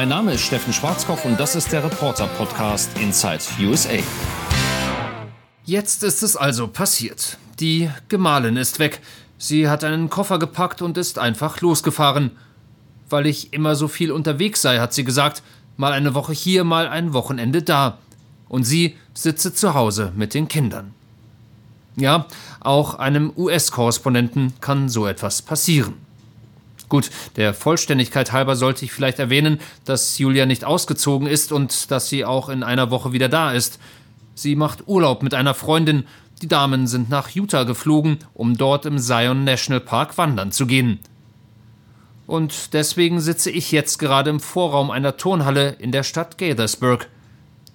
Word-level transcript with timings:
Mein 0.00 0.08
Name 0.08 0.32
ist 0.32 0.40
Steffen 0.40 0.72
Schwarzkopf 0.72 1.26
und 1.26 1.38
das 1.38 1.54
ist 1.54 1.72
der 1.72 1.84
Reporter-Podcast 1.84 2.98
Inside 2.98 3.40
USA. 3.60 3.98
Jetzt 5.66 6.02
ist 6.04 6.22
es 6.22 6.36
also 6.38 6.68
passiert. 6.68 7.36
Die 7.58 7.90
Gemahlin 8.08 8.56
ist 8.56 8.78
weg. 8.78 9.02
Sie 9.36 9.68
hat 9.68 9.84
einen 9.84 10.08
Koffer 10.08 10.38
gepackt 10.38 10.80
und 10.80 10.96
ist 10.96 11.18
einfach 11.18 11.60
losgefahren. 11.60 12.30
Weil 13.10 13.26
ich 13.26 13.52
immer 13.52 13.76
so 13.76 13.88
viel 13.88 14.10
unterwegs 14.10 14.62
sei, 14.62 14.78
hat 14.78 14.94
sie 14.94 15.04
gesagt, 15.04 15.42
mal 15.76 15.92
eine 15.92 16.14
Woche 16.14 16.32
hier, 16.32 16.64
mal 16.64 16.88
ein 16.88 17.12
Wochenende 17.12 17.60
da. 17.60 17.98
Und 18.48 18.64
sie 18.64 18.96
sitze 19.12 19.52
zu 19.52 19.74
Hause 19.74 20.14
mit 20.16 20.32
den 20.32 20.48
Kindern. 20.48 20.94
Ja, 21.96 22.24
auch 22.60 22.94
einem 22.94 23.34
US-Korrespondenten 23.36 24.54
kann 24.62 24.88
so 24.88 25.06
etwas 25.06 25.42
passieren. 25.42 26.09
Gut, 26.90 27.08
der 27.36 27.54
Vollständigkeit 27.54 28.32
halber 28.32 28.56
sollte 28.56 28.84
ich 28.84 28.92
vielleicht 28.92 29.20
erwähnen, 29.20 29.60
dass 29.84 30.18
Julia 30.18 30.44
nicht 30.44 30.64
ausgezogen 30.64 31.28
ist 31.28 31.52
und 31.52 31.90
dass 31.92 32.08
sie 32.08 32.24
auch 32.24 32.48
in 32.48 32.64
einer 32.64 32.90
Woche 32.90 33.12
wieder 33.12 33.28
da 33.28 33.52
ist. 33.52 33.78
Sie 34.34 34.56
macht 34.56 34.88
Urlaub 34.88 35.22
mit 35.22 35.32
einer 35.32 35.54
Freundin. 35.54 36.04
Die 36.42 36.48
Damen 36.48 36.88
sind 36.88 37.08
nach 37.08 37.30
Utah 37.30 37.62
geflogen, 37.62 38.18
um 38.34 38.56
dort 38.56 38.86
im 38.86 38.98
Zion 38.98 39.44
National 39.44 39.80
Park 39.80 40.18
wandern 40.18 40.50
zu 40.50 40.66
gehen. 40.66 40.98
Und 42.26 42.74
deswegen 42.74 43.20
sitze 43.20 43.50
ich 43.50 43.70
jetzt 43.70 43.98
gerade 43.98 44.30
im 44.30 44.40
Vorraum 44.40 44.90
einer 44.90 45.16
Turnhalle 45.16 45.76
in 45.78 45.92
der 45.92 46.02
Stadt 46.02 46.38
Gaithersburg. 46.38 47.08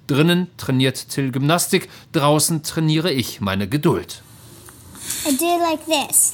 Drinnen 0.07 0.47
trainiert 0.57 1.07
Till 1.09 1.31
Gymnastik, 1.31 1.87
draußen 2.11 2.63
trainiere 2.63 3.13
ich 3.13 3.39
meine 3.39 3.69
Geduld. 3.69 4.23
I 5.25 5.37
do 5.37 5.57
like 5.57 5.85
this. 5.85 6.33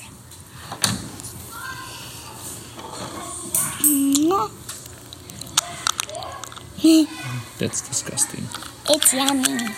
That's 7.60 7.88
disgusting. 7.88 8.48
It's 8.90 9.14
yummy. 9.14 9.70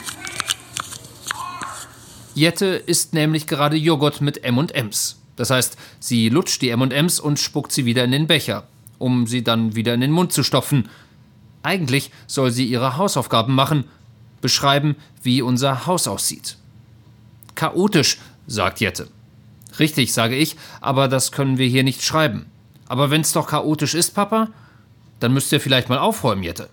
Jette 2.33 2.65
isst 2.65 3.13
nämlich 3.13 3.45
gerade 3.45 3.75
Joghurt 3.75 4.21
mit 4.21 4.43
M&Ms. 4.43 5.19
Das 5.35 5.49
heißt, 5.49 5.77
sie 5.99 6.29
lutscht 6.29 6.61
die 6.61 6.69
M&Ms 6.69 7.19
und 7.19 7.39
spuckt 7.39 7.71
sie 7.71 7.85
wieder 7.85 8.03
in 8.03 8.11
den 8.11 8.27
Becher, 8.27 8.67
um 8.99 9.27
sie 9.27 9.43
dann 9.43 9.75
wieder 9.75 9.93
in 9.93 10.01
den 10.01 10.11
Mund 10.11 10.31
zu 10.31 10.43
stopfen. 10.43 10.89
Eigentlich 11.61 12.11
soll 12.27 12.51
sie 12.51 12.65
ihre 12.65 12.97
Hausaufgaben 12.97 13.53
machen, 13.53 13.85
beschreiben, 14.41 14.95
wie 15.21 15.41
unser 15.41 15.85
Haus 15.85 16.07
aussieht. 16.07 16.57
Chaotisch, 17.55 18.17
sagt 18.47 18.79
Jette. 18.79 19.09
Richtig, 19.79 20.13
sage 20.13 20.35
ich, 20.35 20.55
aber 20.81 21.07
das 21.07 21.31
können 21.31 21.57
wir 21.57 21.67
hier 21.67 21.83
nicht 21.83 22.03
schreiben. 22.03 22.45
Aber 22.88 23.11
wenn's 23.11 23.33
doch 23.33 23.47
chaotisch 23.47 23.93
ist, 23.93 24.11
Papa, 24.11 24.49
dann 25.19 25.33
müsst 25.33 25.51
ihr 25.51 25.59
vielleicht 25.59 25.89
mal 25.89 25.99
aufräumen, 25.99 26.43
Jette. 26.43 26.69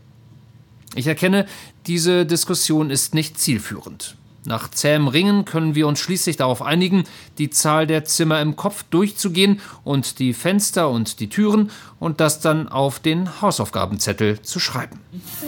Ich 0.95 1.07
erkenne, 1.07 1.47
diese 1.87 2.27
Diskussion 2.27 2.91
ist 2.91 3.15
nicht 3.15 3.39
zielführend. 3.39 4.17
Nach 4.45 4.71
zähem 4.71 5.07
Ringen 5.07 5.45
können 5.45 5.75
wir 5.75 5.87
uns 5.87 6.01
schließlich 6.01 6.39
darauf 6.39 6.63
einigen, 6.63 7.05
die 7.37 7.51
Zahl 7.51 7.87
der 7.87 8.05
Zimmer 8.07 8.41
im 8.41 8.57
Kopf 8.57 8.85
durchzugehen 8.85 9.61
und 9.85 10.19
die 10.19 10.33
Fenster 10.33 10.89
und 10.89 11.21
die 11.21 11.29
Türen 11.29 11.71
und 11.99 12.21
das 12.21 12.41
dann 12.41 12.69
auf 12.69 13.01
den 13.01 13.43
Hausaufgabenzettel 13.43 14.41
zu 14.41 14.59
schreiben. 14.59 14.99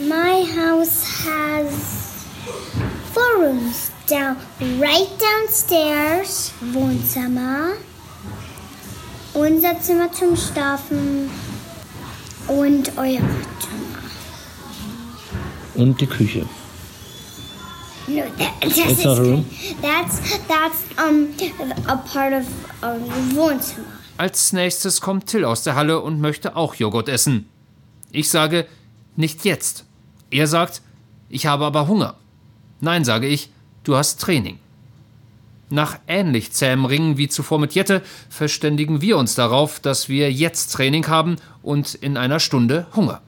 My 0.07 0.45
house 0.55 1.25
has 1.25 2.25
four 3.13 3.45
rooms. 3.45 3.89
Down, 4.05 4.35
right 4.81 5.07
downstairs, 5.17 6.51
Wohnzimmer, 6.73 7.69
unser 9.33 9.79
Zimmer 9.79 10.11
zum 10.11 10.35
Schlafen 10.35 11.29
und 12.49 12.91
euer 12.97 13.21
Zimmer. 13.61 13.92
Und 15.75 15.99
die 15.99 16.07
Küche. 16.07 16.45
No, 18.07 18.23
that, 18.37 18.61
that's, 18.61 18.77
It's 18.77 19.03
not 19.03 19.17
a 19.17 19.21
room? 19.21 19.45
that's 19.81 20.19
that's 20.47 20.83
um 20.97 21.29
a 21.87 21.95
part 21.95 22.33
of 22.33 22.45
um, 22.83 23.35
Wohnzimmer. 23.35 23.85
Als 24.17 24.53
nächstes 24.53 25.01
kommt 25.01 25.27
Till 25.27 25.45
aus 25.45 25.63
der 25.63 25.75
Halle 25.75 26.01
und 26.01 26.19
möchte 26.19 26.55
auch 26.55 26.75
Joghurt 26.75 27.09
essen. 27.09 27.47
Ich 28.11 28.29
sage, 28.29 28.67
nicht 29.15 29.45
jetzt. 29.45 29.85
Er 30.29 30.47
sagt, 30.47 30.81
ich 31.29 31.45
habe 31.45 31.65
aber 31.65 31.87
Hunger. 31.87 32.15
Nein, 32.79 33.05
sage 33.05 33.27
ich, 33.27 33.49
du 33.83 33.95
hast 33.95 34.21
Training. 34.21 34.59
Nach 35.69 35.97
ähnlich 36.07 36.51
zähem 36.51 36.85
Ringen 36.85 37.17
wie 37.17 37.27
zuvor 37.29 37.57
mit 37.57 37.73
Jette 37.73 38.03
verständigen 38.29 39.01
wir 39.01 39.17
uns 39.17 39.33
darauf, 39.33 39.79
dass 39.79 40.09
wir 40.09 40.31
jetzt 40.31 40.73
Training 40.73 41.07
haben 41.07 41.37
und 41.63 41.95
in 41.95 42.17
einer 42.17 42.39
Stunde 42.39 42.85
Hunger. 42.95 43.21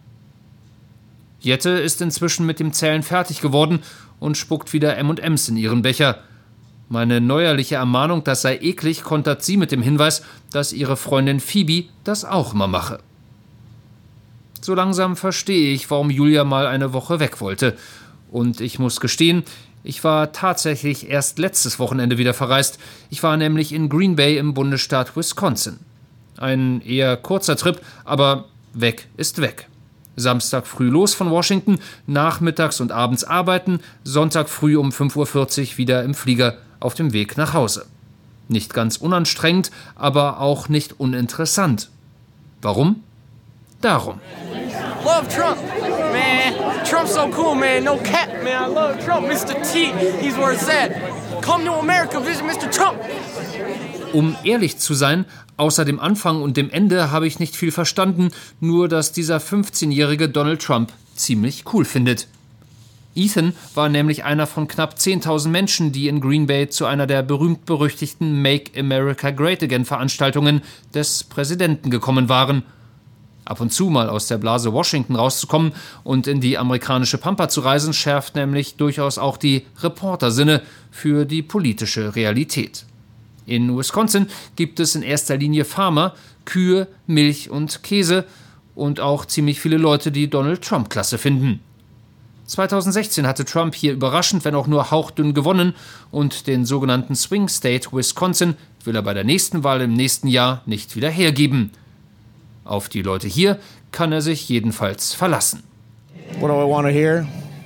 Jette 1.46 1.70
ist 1.70 2.02
inzwischen 2.02 2.48
mit 2.48 2.60
dem 2.60 2.74
Zählen 2.74 3.04
fertig 3.04 3.40
geworden 3.40 3.84
und 4.20 4.36
spuckt 4.36 4.74
wieder 4.74 4.98
M&Ms 4.98 5.50
in 5.50 5.58
ihren 5.58 5.84
Becher. 5.84 6.18
Meine 6.90 7.22
neuerliche 7.22 7.76
Ermahnung, 7.76 8.24
das 8.24 8.42
sei 8.42 8.58
eklig, 8.58 9.04
kontert 9.04 9.44
sie 9.44 9.56
mit 9.56 9.72
dem 9.72 9.84
Hinweis, 9.84 10.24
dass 10.52 10.74
ihre 10.74 10.98
Freundin 10.98 11.40
Phoebe 11.40 11.88
das 12.04 12.26
auch 12.26 12.56
immer 12.56 12.66
mache. 12.66 13.00
So 14.60 14.74
langsam 14.74 15.16
verstehe 15.16 15.72
ich, 15.72 15.92
warum 15.92 16.10
Julia 16.10 16.44
mal 16.46 16.66
eine 16.66 16.94
Woche 16.94 17.20
weg 17.20 17.40
wollte. 17.42 17.78
Und 18.32 18.60
ich 18.60 18.80
muss 18.80 19.00
gestehen, 19.00 19.44
ich 19.84 20.04
war 20.04 20.32
tatsächlich 20.32 21.12
erst 21.12 21.38
letztes 21.38 21.78
Wochenende 21.78 22.18
wieder 22.18 22.34
verreist. 22.34 22.80
Ich 23.12 23.22
war 23.22 23.38
nämlich 23.38 23.72
in 23.72 23.88
Green 23.88 24.16
Bay 24.16 24.40
im 24.40 24.56
Bundesstaat 24.56 25.16
Wisconsin. 25.16 25.78
Ein 26.38 26.82
eher 26.82 27.18
kurzer 27.18 27.56
Trip, 27.56 27.80
aber 28.04 28.46
weg 28.74 29.10
ist 29.16 29.42
weg. 29.42 29.68
Samstag 30.16 30.68
früh 30.68 30.90
los 30.90 31.14
von 31.14 31.30
Washington, 31.30 31.80
nachmittags 32.08 32.80
und 32.82 32.92
abends 32.92 33.24
arbeiten, 33.24 33.80
Sonntag 34.04 34.50
früh 34.50 34.78
um 34.78 34.90
5.40 34.90 35.72
Uhr 35.72 35.78
wieder 35.78 36.04
im 36.04 36.14
Flieger 36.14 36.58
auf 36.80 36.94
dem 36.94 37.14
Weg 37.14 37.38
nach 37.38 37.54
Hause. 37.54 37.86
Nicht 38.48 38.74
ganz 38.74 38.98
unanstrengend, 38.98 39.72
aber 39.96 40.40
auch 40.40 40.70
nicht 40.70 41.00
uninteressant. 41.00 41.90
Warum? 42.62 43.04
Darum. 43.82 44.20
Love 45.04 45.28
Trump, 45.28 45.58
man. 46.12 46.65
Trump's 46.86 47.14
so 47.16 47.30
cool, 47.36 47.56
man. 47.56 47.84
No 47.84 47.98
cap, 47.98 48.30
man. 48.44 48.64
I 48.64 48.68
love 48.68 49.04
Trump. 49.04 49.28
Mr. 49.28 49.56
T, 49.72 49.92
he's 50.22 50.38
where 50.38 50.54
it's 50.54 50.70
at. 50.70 50.92
Come 51.42 51.66
to 51.66 51.74
America, 51.74 52.20
visit 52.20 52.44
Mr. 52.46 52.70
Trump. 52.70 53.00
Um 54.14 54.36
ehrlich 54.44 54.78
zu 54.78 54.94
sein, 54.94 55.26
außer 55.58 55.84
dem 55.84 56.00
Anfang 56.00 56.42
und 56.42 56.58
dem 56.58 56.70
Ende 56.70 57.12
habe 57.12 57.28
ich 57.28 57.40
nicht 57.40 57.56
viel 57.56 57.72
verstanden, 57.72 58.30
nur 58.60 58.88
dass 58.88 59.12
dieser 59.12 59.38
15-jährige 59.38 60.30
Donald 60.30 60.62
Trump 60.62 60.92
ziemlich 61.16 61.64
cool 61.74 61.86
findet. 61.86 62.28
Ethan 63.16 63.54
war 63.74 63.90
nämlich 63.90 64.24
einer 64.24 64.46
von 64.46 64.68
knapp 64.68 64.96
10.000 64.96 65.48
Menschen, 65.48 65.92
die 65.92 66.08
in 66.08 66.22
Green 66.22 66.48
Bay 66.48 66.70
zu 66.70 66.86
einer 66.86 67.08
der 67.08 67.24
berühmt-berüchtigten 67.24 68.42
Make 68.42 68.80
America 68.80 69.32
Great 69.32 69.64
Again 69.64 69.86
Veranstaltungen 69.86 70.62
des 70.94 71.24
Präsidenten 71.24 71.90
gekommen 71.90 72.30
waren. 72.30 72.64
Ab 73.46 73.62
und 73.62 73.72
zu 73.72 73.92
mal 73.92 74.10
aus 74.10 74.28
der 74.28 74.40
Blase 74.40 74.74
Washington 74.74 75.16
rauszukommen 75.16 75.74
und 76.04 76.26
in 76.26 76.42
die 76.42 76.58
amerikanische 76.58 77.20
Pampa 77.20 77.48
zu 77.48 77.62
reisen, 77.62 77.94
schärft 77.94 78.36
nämlich 78.36 78.76
durchaus 78.76 79.20
auch 79.20 79.38
die 79.38 79.68
Reportersinne 79.82 80.64
für 80.90 81.26
die 81.26 81.44
politische 81.44 82.16
Realität. 82.16 82.86
In 83.46 83.78
Wisconsin 83.78 84.28
gibt 84.56 84.80
es 84.80 84.96
in 84.96 85.04
erster 85.04 85.38
Linie 85.38 85.66
Farmer, 85.66 86.16
Kühe, 86.46 86.88
Milch 87.06 87.52
und 87.52 87.84
Käse 87.84 88.26
und 88.74 89.00
auch 89.00 89.26
ziemlich 89.26 89.62
viele 89.62 89.78
Leute, 89.78 90.12
die 90.12 90.28
Donald 90.28 90.64
Trump 90.64 90.90
klasse 90.90 91.20
finden. 91.20 91.60
2016 92.48 93.26
hatte 93.26 93.46
Trump 93.46 93.74
hier 93.74 93.94
überraschend, 93.94 94.46
wenn 94.46 94.56
auch 94.56 94.68
nur 94.68 94.92
hauchdünn 94.92 95.34
gewonnen 95.34 95.74
und 96.12 96.48
den 96.48 96.66
sogenannten 96.66 97.16
Swing 97.16 97.48
State 97.48 97.90
Wisconsin 97.92 98.56
will 98.84 98.96
er 98.96 99.02
bei 99.02 99.14
der 99.14 99.24
nächsten 99.24 99.64
Wahl 99.64 99.82
im 99.82 99.94
nächsten 99.94 100.28
Jahr 100.28 100.62
nicht 100.66 100.96
wieder 100.96 101.10
hergeben. 101.10 101.72
Auf 102.66 102.90
die 102.90 103.04
Leute 103.04 103.28
hier 103.28 103.60
kann 103.92 104.12
er 104.12 104.22
sich 104.22 104.50
jedenfalls 104.50 105.14
verlassen. 105.14 105.64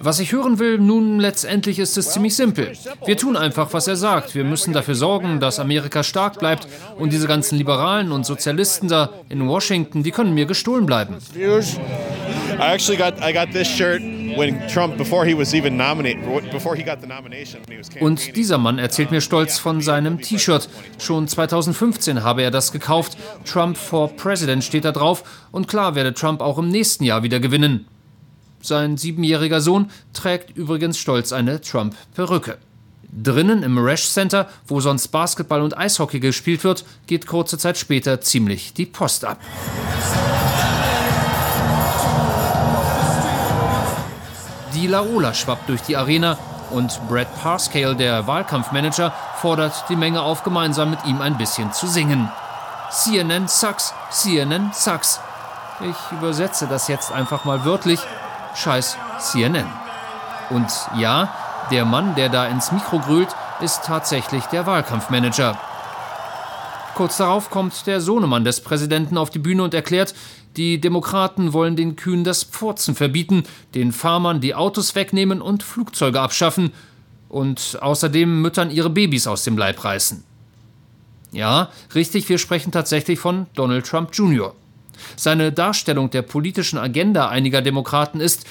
Was 0.02 0.20
ich 0.20 0.32
hören 0.32 0.60
will, 0.60 0.78
nun 0.78 1.20
letztendlich 1.20 1.80
ist 1.80 1.98
es 1.98 2.12
ziemlich 2.12 2.36
simpel. 2.36 2.74
Wir 3.06 3.18
tun 3.18 3.36
einfach, 3.36 3.74
was 3.74 3.88
er 3.88 3.96
sagt. 3.96 4.36
Wir 4.36 4.44
müssen 4.44 4.74
dafür 4.74 4.96
sorgen, 4.96 5.40
dass 5.40 5.60
Amerika 5.60 6.04
stark 6.04 6.40
bleibt 6.40 6.68
und 6.98 7.12
diese 7.12 7.28
ganzen 7.28 7.58
Liberalen 7.58 8.12
und 8.12 8.26
Sozialisten 8.26 8.88
da 8.88 9.10
in 9.30 9.48
Washington, 9.48 10.04
die 10.04 10.12
können 10.12 10.34
mir 10.34 10.46
gestohlen 10.46 10.86
bleiben. 10.86 11.18
I 11.36 12.74
actually 12.74 12.98
got 12.98 13.14
I 13.22 13.32
got 13.32 13.52
this 13.52 13.68
shirt 13.68 14.02
Und 18.00 18.36
dieser 18.36 18.58
Mann 18.58 18.80
erzählt 18.80 19.12
mir 19.12 19.22
stolz 19.22 19.58
von 19.58 19.82
seinem 19.82 20.22
T-Shirt. 20.22 20.70
Schon 20.98 21.28
2015 21.28 22.24
habe 22.24 22.44
er 22.44 22.52
das 22.52 22.72
gekauft. 22.72 23.18
Trump 23.46 23.78
for 23.78 24.16
President 24.16 24.64
steht 24.64 24.86
da 24.86 24.92
drauf. 24.92 25.24
Und 25.52 25.68
klar 25.68 25.96
werde 25.96 26.14
Trump 26.14 26.42
auch 26.42 26.58
im 26.58 26.70
nächsten 26.70 27.04
Jahr 27.04 27.24
wieder 27.24 27.40
gewinnen. 27.40 27.86
Sein 28.62 28.98
siebenjähriger 28.98 29.62
Sohn 29.62 29.90
trägt 30.14 30.56
übrigens 30.58 30.98
stolz 30.98 31.32
eine 31.32 31.62
Trump-Perücke. 31.62 32.58
Drinnen 33.12 33.64
im 33.64 33.78
Resch 33.78 34.08
Center, 34.08 34.50
wo 34.68 34.80
sonst 34.82 35.08
Basketball 35.08 35.62
und 35.62 35.78
Eishockey 35.78 36.20
gespielt 36.20 36.64
wird, 36.64 36.86
geht 37.08 37.26
kurze 37.26 37.58
Zeit 37.58 37.78
später 37.78 38.22
ziemlich 38.22 38.74
die 38.74 38.86
Post 38.86 39.26
ab. 39.26 39.40
Die 44.80 44.88
Laola 44.88 45.34
schwappt 45.34 45.68
durch 45.68 45.82
die 45.82 45.98
Arena 45.98 46.38
und 46.70 47.06
Brad 47.10 47.28
Parscale, 47.42 47.98
der 47.98 48.28
Wahlkampfmanager, 48.28 49.12
fordert 49.36 49.84
die 49.90 49.98
Menge 49.98 50.22
auf, 50.22 50.44
gemeinsam 50.44 50.92
mit 50.92 51.04
ihm 51.04 51.20
ein 51.20 51.38
bisschen 51.38 51.74
zu 51.74 51.86
singen. 51.86 52.32
CNN 52.90 53.50
sucks, 53.50 53.94
CNN 54.10 54.72
sucks. 54.74 55.20
Ich 55.82 56.18
übersetze 56.18 56.66
das 56.66 56.88
jetzt 56.88 57.12
einfach 57.12 57.44
mal 57.44 57.66
wörtlich. 57.66 58.00
Scheiß 58.56 58.96
CNN. 59.18 59.68
Und 60.50 60.72
ja, 60.96 61.28
der 61.72 61.84
Mann, 61.84 62.16
der 62.16 62.30
da 62.30 62.46
ins 62.46 62.72
Mikro 62.72 63.00
grölt, 63.00 63.36
ist 63.60 63.84
tatsächlich 63.84 64.46
der 64.46 64.66
Wahlkampfmanager. 64.66 65.58
Kurz 67.00 67.16
darauf 67.16 67.50
kommt 67.50 67.88
der 67.88 68.02
Sohnemann 68.02 68.44
des 68.44 68.60
Präsidenten 68.60 69.18
auf 69.18 69.30
die 69.30 69.40
Bühne 69.40 69.64
und 69.64 69.74
erklärt, 69.74 70.14
die 70.58 70.82
Demokraten 70.82 71.54
wollen 71.54 71.78
den 71.78 71.96
Kühen 71.96 72.26
das 72.26 72.44
Pfurzen 72.44 72.94
verbieten, 72.94 73.44
den 73.74 73.94
Farmern 73.94 74.42
die 74.42 74.54
Autos 74.54 74.96
wegnehmen 74.96 75.42
und 75.42 75.64
Flugzeuge 75.64 76.20
abschaffen 76.20 76.74
und 77.30 77.78
außerdem 77.80 78.42
Müttern 78.42 78.70
ihre 78.70 78.90
Babys 78.90 79.28
aus 79.28 79.46
dem 79.46 79.58
Leib 79.58 79.82
reißen. 79.82 80.26
Ja, 81.32 81.70
richtig, 81.96 82.28
wir 82.28 82.38
sprechen 82.38 82.74
tatsächlich 82.74 83.18
von 83.18 83.48
Donald 83.54 83.86
Trump 83.86 84.10
Jr. 84.12 84.54
Seine 85.16 85.54
Darstellung 85.54 86.10
der 86.10 86.24
politischen 86.24 86.78
Agenda 86.78 87.30
einiger 87.30 87.62
Demokraten 87.62 88.20
ist, 88.20 88.46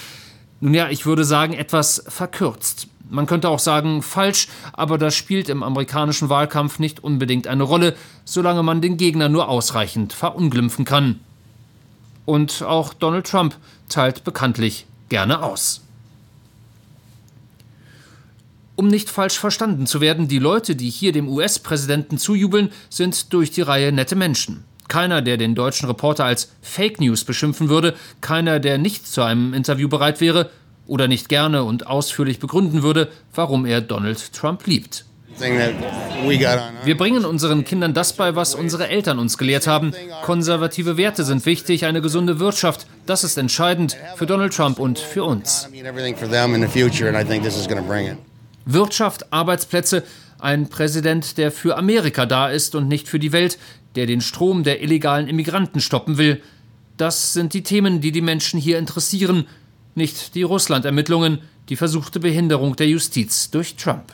nun 0.60 0.72
ja, 0.72 0.88
ich 0.88 1.04
würde 1.04 1.24
sagen, 1.24 1.52
etwas 1.52 2.02
verkürzt. 2.08 2.88
Man 3.10 3.26
könnte 3.26 3.48
auch 3.48 3.58
sagen 3.58 4.02
falsch, 4.02 4.48
aber 4.72 4.98
das 4.98 5.14
spielt 5.14 5.48
im 5.48 5.62
amerikanischen 5.62 6.28
Wahlkampf 6.28 6.78
nicht 6.78 7.02
unbedingt 7.02 7.46
eine 7.46 7.62
Rolle, 7.62 7.96
solange 8.24 8.62
man 8.62 8.82
den 8.82 8.96
Gegner 8.96 9.28
nur 9.28 9.48
ausreichend 9.48 10.12
verunglimpfen 10.12 10.84
kann. 10.84 11.20
Und 12.26 12.62
auch 12.62 12.92
Donald 12.92 13.26
Trump 13.26 13.56
teilt 13.88 14.24
bekanntlich 14.24 14.86
gerne 15.08 15.42
aus. 15.42 15.80
Um 18.76 18.88
nicht 18.88 19.08
falsch 19.10 19.38
verstanden 19.38 19.86
zu 19.86 20.00
werden, 20.00 20.28
die 20.28 20.38
Leute, 20.38 20.76
die 20.76 20.90
hier 20.90 21.12
dem 21.12 21.28
US-Präsidenten 21.28 22.18
zujubeln, 22.18 22.70
sind 22.90 23.32
durch 23.32 23.50
die 23.50 23.62
Reihe 23.62 23.90
nette 23.90 24.14
Menschen. 24.14 24.64
Keiner, 24.86 25.20
der 25.20 25.36
den 25.36 25.54
deutschen 25.54 25.86
Reporter 25.88 26.24
als 26.24 26.52
Fake 26.62 27.00
News 27.00 27.24
beschimpfen 27.24 27.70
würde, 27.70 27.96
keiner, 28.20 28.60
der 28.60 28.78
nicht 28.78 29.06
zu 29.06 29.22
einem 29.22 29.52
Interview 29.52 29.88
bereit 29.88 30.20
wäre 30.20 30.50
oder 30.88 31.06
nicht 31.06 31.28
gerne 31.28 31.62
und 31.62 31.86
ausführlich 31.86 32.40
begründen 32.40 32.82
würde, 32.82 33.08
warum 33.32 33.64
er 33.64 33.80
Donald 33.80 34.32
Trump 34.32 34.66
liebt. 34.66 35.04
Wir 36.84 36.96
bringen 36.96 37.24
unseren 37.24 37.64
Kindern 37.64 37.94
das 37.94 38.12
bei, 38.14 38.34
was 38.34 38.56
unsere 38.56 38.88
Eltern 38.88 39.20
uns 39.20 39.38
gelehrt 39.38 39.68
haben. 39.68 39.92
Konservative 40.24 40.96
Werte 40.96 41.22
sind 41.22 41.46
wichtig, 41.46 41.84
eine 41.84 42.00
gesunde 42.00 42.40
Wirtschaft. 42.40 42.86
Das 43.06 43.22
ist 43.22 43.38
entscheidend 43.38 43.96
für 44.16 44.26
Donald 44.26 44.52
Trump 44.52 44.80
und 44.80 44.98
für 44.98 45.22
uns. 45.22 45.68
Wirtschaft, 48.64 49.32
Arbeitsplätze, 49.32 50.02
ein 50.40 50.68
Präsident, 50.68 51.38
der 51.38 51.52
für 51.52 51.76
Amerika 51.76 52.26
da 52.26 52.48
ist 52.48 52.74
und 52.74 52.88
nicht 52.88 53.08
für 53.08 53.18
die 53.18 53.32
Welt, 53.32 53.58
der 53.94 54.06
den 54.06 54.20
Strom 54.20 54.64
der 54.64 54.82
illegalen 54.82 55.28
Immigranten 55.28 55.80
stoppen 55.80 56.18
will. 56.18 56.42
Das 56.96 57.32
sind 57.32 57.54
die 57.54 57.62
Themen, 57.62 58.00
die 58.00 58.12
die 58.12 58.20
Menschen 58.20 58.58
hier 58.58 58.78
interessieren, 58.78 59.46
nicht 59.94 60.34
die 60.34 60.42
Russland-Ermittlungen, 60.42 61.40
die 61.68 61.76
versuchte 61.76 62.20
Behinderung 62.20 62.76
der 62.76 62.88
Justiz 62.88 63.50
durch 63.50 63.76
Trump. 63.76 64.12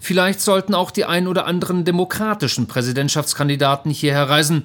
Vielleicht 0.00 0.40
sollten 0.40 0.74
auch 0.74 0.90
die 0.90 1.04
ein 1.04 1.28
oder 1.28 1.46
anderen 1.46 1.84
demokratischen 1.84 2.66
Präsidentschaftskandidaten 2.66 3.90
hierher 3.90 4.28
reisen. 4.28 4.64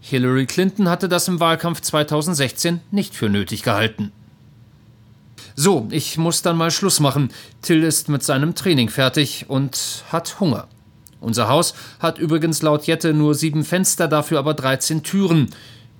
Hillary 0.00 0.46
Clinton 0.46 0.88
hatte 0.88 1.08
das 1.08 1.26
im 1.26 1.40
Wahlkampf 1.40 1.80
2016 1.80 2.80
nicht 2.92 3.14
für 3.14 3.28
nötig 3.28 3.62
gehalten. 3.62 4.12
So, 5.56 5.88
ich 5.90 6.18
muss 6.18 6.42
dann 6.42 6.56
mal 6.56 6.70
Schluss 6.70 7.00
machen. 7.00 7.30
Till 7.62 7.82
ist 7.82 8.08
mit 8.08 8.22
seinem 8.22 8.54
Training 8.54 8.88
fertig 8.88 9.46
und 9.48 10.04
hat 10.12 10.38
Hunger. 10.38 10.68
Unser 11.20 11.48
Haus 11.48 11.74
hat 11.98 12.18
übrigens 12.18 12.62
laut 12.62 12.86
Jette 12.86 13.12
nur 13.12 13.34
sieben 13.34 13.64
Fenster, 13.64 14.06
dafür 14.06 14.38
aber 14.38 14.54
13 14.54 15.02
Türen. 15.02 15.50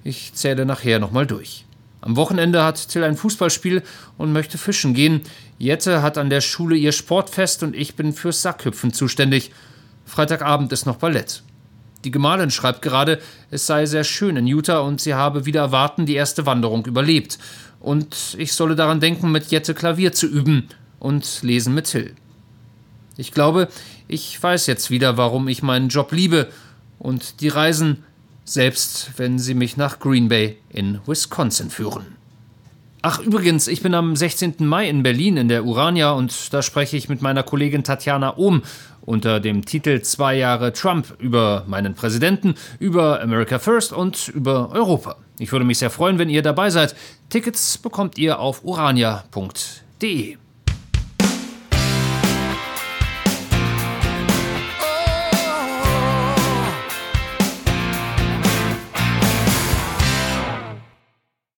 Ich 0.04 0.32
zähle 0.34 0.64
nachher 0.64 1.00
nochmal 1.00 1.26
durch. 1.26 1.64
Am 2.00 2.16
Wochenende 2.16 2.64
hat 2.64 2.88
Till 2.88 3.02
ein 3.02 3.16
Fußballspiel 3.16 3.82
und 4.16 4.32
möchte 4.32 4.58
fischen 4.58 4.94
gehen. 4.94 5.22
Jette 5.58 6.02
hat 6.02 6.16
an 6.16 6.30
der 6.30 6.40
Schule 6.40 6.76
ihr 6.76 6.92
Sportfest 6.92 7.62
und 7.62 7.74
ich 7.74 7.96
bin 7.96 8.12
fürs 8.12 8.42
Sackhüpfen 8.42 8.92
zuständig. 8.92 9.50
Freitagabend 10.06 10.72
ist 10.72 10.86
noch 10.86 10.96
Ballett. 10.96 11.42
Die 12.04 12.12
Gemahlin 12.12 12.50
schreibt 12.50 12.82
gerade, 12.82 13.20
es 13.50 13.66
sei 13.66 13.84
sehr 13.86 14.04
schön 14.04 14.36
in 14.36 14.46
Utah 14.46 14.78
und 14.78 15.00
sie 15.00 15.14
habe 15.14 15.46
wieder 15.46 15.60
erwarten 15.60 16.06
die 16.06 16.14
erste 16.14 16.46
Wanderung 16.46 16.86
überlebt. 16.86 17.38
Und 17.80 18.36
ich 18.38 18.52
solle 18.52 18.76
daran 18.76 19.00
denken, 19.00 19.32
mit 19.32 19.50
Jette 19.50 19.74
Klavier 19.74 20.12
zu 20.12 20.26
üben 20.26 20.68
und 21.00 21.42
lesen 21.42 21.74
mit 21.74 21.86
Till. 21.86 22.14
Ich 23.16 23.32
glaube, 23.32 23.68
ich 24.06 24.40
weiß 24.40 24.66
jetzt 24.68 24.90
wieder, 24.90 25.16
warum 25.16 25.48
ich 25.48 25.62
meinen 25.62 25.88
Job 25.88 26.12
liebe 26.12 26.48
und 27.00 27.40
die 27.40 27.48
Reisen 27.48 28.04
selbst 28.48 29.12
wenn 29.16 29.38
sie 29.38 29.54
mich 29.54 29.76
nach 29.76 29.98
Green 29.98 30.28
Bay 30.28 30.58
in 30.70 31.00
Wisconsin 31.06 31.70
führen. 31.70 32.16
Ach 33.02 33.20
übrigens, 33.20 33.68
ich 33.68 33.82
bin 33.82 33.94
am 33.94 34.16
16. 34.16 34.54
Mai 34.58 34.88
in 34.88 35.02
Berlin 35.02 35.36
in 35.36 35.48
der 35.48 35.64
Urania 35.64 36.10
und 36.10 36.52
da 36.52 36.62
spreche 36.62 36.96
ich 36.96 37.08
mit 37.08 37.22
meiner 37.22 37.44
Kollegin 37.44 37.84
Tatjana 37.84 38.36
Ohm 38.36 38.62
unter 39.02 39.38
dem 39.38 39.64
Titel 39.64 40.02
Zwei 40.02 40.36
Jahre 40.36 40.72
Trump 40.72 41.14
über 41.18 41.64
meinen 41.68 41.94
Präsidenten, 41.94 42.54
über 42.80 43.20
America 43.22 43.58
First 43.58 43.92
und 43.92 44.28
über 44.28 44.70
Europa. 44.72 45.16
Ich 45.38 45.52
würde 45.52 45.64
mich 45.64 45.78
sehr 45.78 45.90
freuen, 45.90 46.18
wenn 46.18 46.28
ihr 46.28 46.42
dabei 46.42 46.70
seid. 46.70 46.96
Tickets 47.30 47.78
bekommt 47.78 48.18
ihr 48.18 48.40
auf 48.40 48.64
urania.de. 48.64 50.36